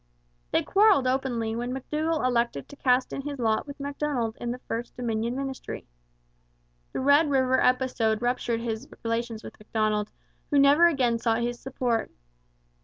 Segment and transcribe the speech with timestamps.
[0.49, 4.57] They quarrelled openly when McDougall elected to cast in his lot with Macdonald in the
[4.67, 5.85] first Dominion ministry.
[6.91, 10.09] The Red River episode ruptured his relations with Macdonald,
[10.49, 12.09] who never again sought his support.